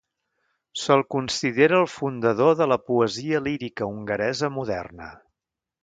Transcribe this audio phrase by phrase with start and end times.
[0.83, 5.17] Se'l considera el fundador de la poesia lírica hongaresa moderna.